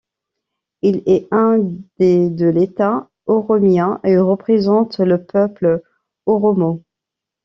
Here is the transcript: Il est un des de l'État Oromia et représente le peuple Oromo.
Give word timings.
Il 0.81 1.03
est 1.05 1.27
un 1.29 1.59
des 1.99 2.31
de 2.31 2.47
l'État 2.47 3.07
Oromia 3.27 3.99
et 4.03 4.17
représente 4.17 4.99
le 4.99 5.23
peuple 5.23 5.83
Oromo. 6.25 6.81